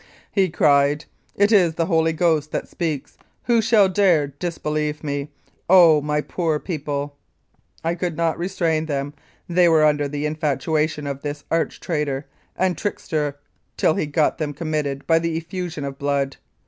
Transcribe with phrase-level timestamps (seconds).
[0.31, 5.29] He cried:* It is the Holy Ghost that speaks, who shall dare disbelieve me?...
[5.69, 6.01] Oh!
[6.01, 7.17] my poor people!'
[7.83, 9.13] I could not restrain them,
[9.47, 12.25] they were under the infatuation of this arch traitor
[12.55, 13.37] and trickster
[13.77, 16.37] till he got them committed by the effusion of blood.